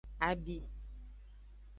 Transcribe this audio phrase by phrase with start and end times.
[0.29, 0.57] Abi.